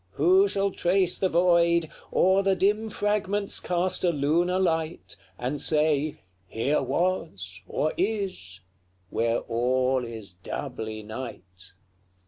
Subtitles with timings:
[0.13, 6.21] who shall trace the void, O'er the dim fragments cast a lunar light, And say,
[6.47, 8.61] 'Here was, or is,'
[9.11, 11.73] where all is doubly night?